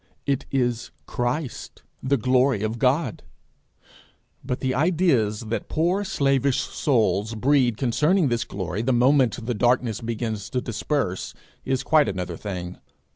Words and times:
It 0.25 0.47
is 0.49 0.89
Christ 1.05 1.83
the 2.01 2.17
glory 2.17 2.63
of 2.63 2.79
God. 2.79 3.21
But 4.43 4.59
the 4.59 4.73
ideas 4.73 5.41
that 5.41 5.69
poor 5.69 6.03
slavish 6.03 6.59
souls 6.59 7.35
breed 7.35 7.77
concerning 7.77 8.27
this 8.29 8.43
glory 8.43 8.81
the 8.81 8.93
moment 8.93 9.45
the 9.45 9.53
darkness 9.53 10.01
begins 10.01 10.49
to 10.49 10.59
disperse, 10.59 11.35
is 11.65 11.83
quite 11.83 12.09
another 12.09 12.35
thing. 12.35 12.79